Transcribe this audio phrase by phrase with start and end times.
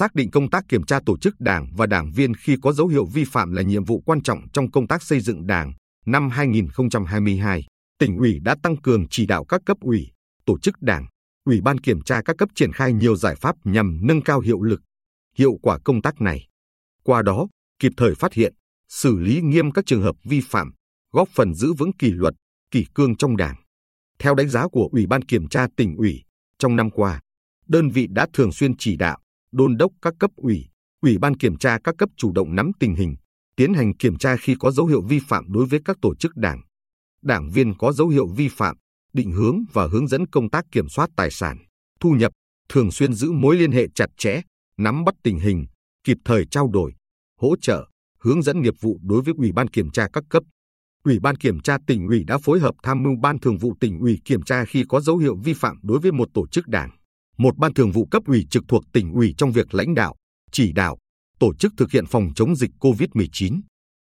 [0.00, 2.86] xác định công tác kiểm tra tổ chức đảng và đảng viên khi có dấu
[2.86, 5.72] hiệu vi phạm là nhiệm vụ quan trọng trong công tác xây dựng đảng.
[6.06, 7.66] Năm 2022,
[7.98, 10.10] tỉnh ủy đã tăng cường chỉ đạo các cấp ủy,
[10.46, 11.06] tổ chức đảng,
[11.44, 14.62] ủy ban kiểm tra các cấp triển khai nhiều giải pháp nhằm nâng cao hiệu
[14.62, 14.80] lực,
[15.36, 16.46] hiệu quả công tác này.
[17.04, 17.48] Qua đó,
[17.78, 18.54] kịp thời phát hiện,
[18.88, 20.72] xử lý nghiêm các trường hợp vi phạm,
[21.12, 22.34] góp phần giữ vững kỷ luật,
[22.70, 23.56] kỷ cương trong đảng.
[24.18, 26.22] Theo đánh giá của Ủy ban Kiểm tra tỉnh ủy,
[26.58, 27.20] trong năm qua,
[27.68, 29.18] đơn vị đã thường xuyên chỉ đạo,
[29.52, 30.66] đôn đốc các cấp ủy,
[31.02, 33.16] Ủy ban Kiểm tra các cấp chủ động nắm tình hình,
[33.56, 36.36] tiến hành kiểm tra khi có dấu hiệu vi phạm đối với các tổ chức
[36.36, 36.60] đảng.
[37.22, 38.76] Đảng viên có dấu hiệu vi phạm,
[39.12, 41.58] định hướng và hướng dẫn công tác kiểm soát tài sản,
[42.00, 42.32] thu nhập,
[42.68, 44.40] thường xuyên giữ mối liên hệ chặt chẽ,
[44.78, 45.66] nắm bắt tình hình,
[46.04, 46.92] kịp thời trao đổi,
[47.40, 47.86] hỗ trợ,
[48.20, 50.42] hướng dẫn nghiệp vụ đối với Ủy ban Kiểm tra các cấp,
[51.04, 53.98] Ủy ban kiểm tra tỉnh ủy đã phối hợp tham mưu ban thường vụ tỉnh
[53.98, 56.90] ủy kiểm tra khi có dấu hiệu vi phạm đối với một tổ chức đảng,
[57.40, 60.14] một ban thường vụ cấp ủy trực thuộc tỉnh ủy trong việc lãnh đạo,
[60.52, 60.98] chỉ đạo,
[61.38, 63.60] tổ chức thực hiện phòng chống dịch COVID-19.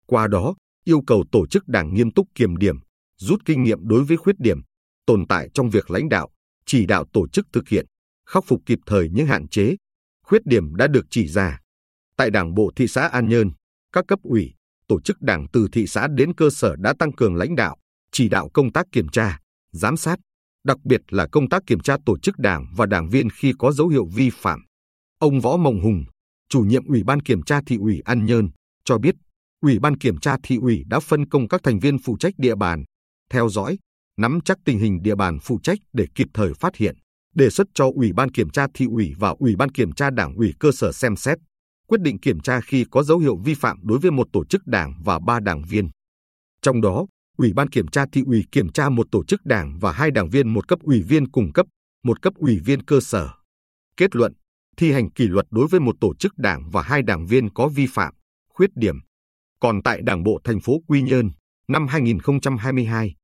[0.07, 2.77] Qua đó, yêu cầu tổ chức đảng nghiêm túc kiểm điểm,
[3.17, 4.61] rút kinh nghiệm đối với khuyết điểm,
[5.07, 6.29] tồn tại trong việc lãnh đạo,
[6.67, 7.87] chỉ đạo tổ chức thực hiện,
[8.29, 9.77] khắc phục kịp thời những hạn chế,
[10.27, 11.61] khuyết điểm đã được chỉ ra.
[12.17, 13.51] Tại Đảng bộ thị xã An Nhơn,
[13.93, 14.55] các cấp ủy,
[14.89, 17.77] tổ chức đảng từ thị xã đến cơ sở đã tăng cường lãnh đạo,
[18.13, 19.39] chỉ đạo công tác kiểm tra,
[19.73, 20.19] giám sát,
[20.67, 23.73] đặc biệt là công tác kiểm tra tổ chức đảng và đảng viên khi có
[23.73, 24.61] dấu hiệu vi phạm.
[25.19, 26.05] Ông Võ Mộng Hùng,
[26.49, 28.49] chủ nhiệm Ủy ban kiểm tra thị ủy An Nhơn,
[28.85, 29.15] cho biết,
[29.61, 32.55] Ủy ban kiểm tra thị ủy đã phân công các thành viên phụ trách địa
[32.55, 32.85] bàn,
[33.31, 33.79] theo dõi,
[34.19, 36.97] nắm chắc tình hình địa bàn phụ trách để kịp thời phát hiện,
[37.35, 40.35] đề xuất cho Ủy ban kiểm tra thị ủy và Ủy ban kiểm tra đảng
[40.35, 41.39] ủy cơ sở xem xét,
[41.89, 44.67] quyết định kiểm tra khi có dấu hiệu vi phạm đối với một tổ chức
[44.67, 45.91] đảng và ba đảng viên.
[46.63, 47.07] Trong đó,
[47.37, 50.31] Ủy ban kiểm tra thị ủy kiểm tra một tổ chức đảng và hai đảng
[50.31, 51.67] viên một cấp ủy viên cùng cấp,
[52.05, 53.29] một cấp ủy viên cơ sở.
[53.97, 54.33] Kết luận,
[54.77, 57.69] thi hành kỷ luật đối với một tổ chức đảng và hai đảng viên có
[57.69, 58.15] vi phạm,
[58.49, 58.97] khuyết điểm.
[59.61, 61.31] Còn tại Đảng bộ thành phố Quy Nhơn,
[61.69, 63.15] năm 2022,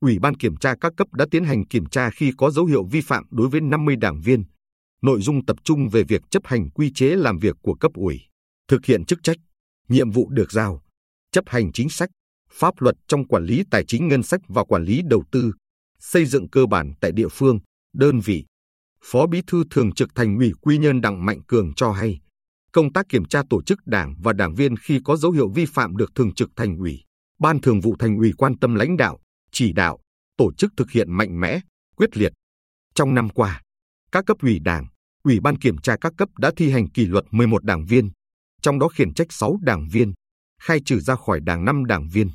[0.00, 2.84] Ủy ban kiểm tra các cấp đã tiến hành kiểm tra khi có dấu hiệu
[2.84, 4.44] vi phạm đối với 50 đảng viên,
[5.02, 8.20] nội dung tập trung về việc chấp hành quy chế làm việc của cấp ủy,
[8.68, 9.36] thực hiện chức trách,
[9.88, 10.82] nhiệm vụ được giao,
[11.32, 12.10] chấp hành chính sách,
[12.52, 15.52] pháp luật trong quản lý tài chính ngân sách và quản lý đầu tư,
[15.98, 17.58] xây dựng cơ bản tại địa phương,
[17.94, 18.44] đơn vị.
[19.04, 22.20] Phó Bí thư Thường trực Thành ủy Quy Nhơn Đặng Mạnh Cường cho hay,
[22.72, 25.66] công tác kiểm tra tổ chức đảng và đảng viên khi có dấu hiệu vi
[25.66, 27.04] phạm được Thường trực Thành ủy,
[27.38, 29.18] Ban Thường vụ Thành ủy quan tâm lãnh đạo,
[29.50, 29.98] chỉ đạo,
[30.36, 31.60] tổ chức thực hiện mạnh mẽ,
[31.96, 32.32] quyết liệt.
[32.94, 33.62] Trong năm qua,
[34.12, 34.86] các cấp ủy đảng,
[35.24, 38.10] Ủy ban kiểm tra các cấp đã thi hành kỷ luật 11 đảng viên,
[38.62, 40.12] trong đó khiển trách 6 đảng viên,
[40.60, 42.30] khai trừ ra khỏi đảng 5 đảng viên.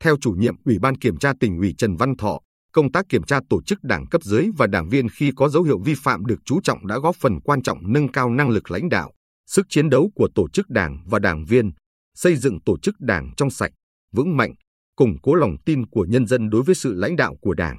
[0.00, 2.40] Theo chủ nhiệm Ủy ban kiểm tra tỉnh ủy Trần Văn Thọ,
[2.72, 5.62] công tác kiểm tra tổ chức đảng cấp dưới và đảng viên khi có dấu
[5.62, 8.70] hiệu vi phạm được chú trọng đã góp phần quan trọng nâng cao năng lực
[8.70, 9.12] lãnh đạo,
[9.46, 11.70] sức chiến đấu của tổ chức đảng và đảng viên,
[12.14, 13.70] xây dựng tổ chức đảng trong sạch,
[14.12, 14.54] vững mạnh,
[14.96, 17.76] củng cố lòng tin của nhân dân đối với sự lãnh đạo của đảng.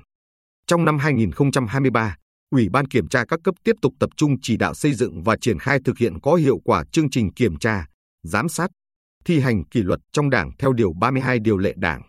[0.68, 2.16] Trong năm 2023,
[2.52, 5.38] Ủy ban kiểm tra các cấp tiếp tục tập trung chỉ đạo xây dựng và
[5.42, 7.86] triển khai thực hiện có hiệu quả chương trình kiểm tra,
[8.24, 8.72] giám sát,
[9.26, 12.02] thi hành kỷ luật trong Đảng theo điều 32 điều lệ Đảng.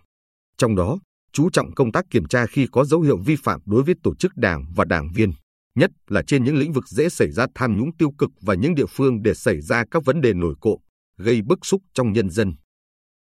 [0.61, 0.99] Trong đó,
[1.33, 4.15] chú trọng công tác kiểm tra khi có dấu hiệu vi phạm đối với tổ
[4.15, 5.33] chức Đảng và đảng viên,
[5.75, 8.75] nhất là trên những lĩnh vực dễ xảy ra tham nhũng tiêu cực và những
[8.75, 10.79] địa phương để xảy ra các vấn đề nổi cộ,
[11.19, 12.53] gây bức xúc trong nhân dân.